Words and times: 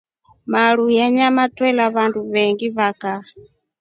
Maruu 0.45 0.89
ya 0.89 1.09
nyama 1.11 1.49
twela 1.55 1.85
wandu 1.95 2.19
vengi 2.31 2.67
va 2.75 2.87
kaa. 3.01 3.21